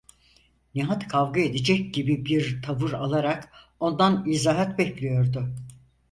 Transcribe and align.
Nihat 0.75 1.07
kavga 1.07 1.41
edecek 1.41 1.93
gibi 1.93 2.25
bir 2.25 2.61
tavır 2.65 2.91
alarak 2.91 3.53
ondan 3.79 4.23
izahat 4.27 4.77
bekliyordu. 4.79 5.55